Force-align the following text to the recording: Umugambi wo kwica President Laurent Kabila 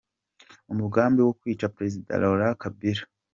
Umugambi 0.73 1.19
wo 1.21 1.33
kwica 1.39 1.71
President 1.75 2.19
Laurent 2.21 2.57
Kabila 2.61 3.03